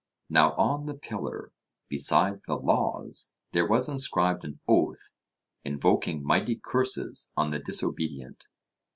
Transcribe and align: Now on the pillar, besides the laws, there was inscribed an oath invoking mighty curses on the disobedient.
Now 0.31 0.53
on 0.53 0.87
the 0.87 0.95
pillar, 0.95 1.51
besides 1.87 2.41
the 2.41 2.55
laws, 2.55 3.31
there 3.51 3.67
was 3.67 3.87
inscribed 3.87 4.43
an 4.43 4.59
oath 4.67 5.11
invoking 5.63 6.23
mighty 6.23 6.55
curses 6.55 7.31
on 7.37 7.51
the 7.51 7.59
disobedient. 7.59 8.47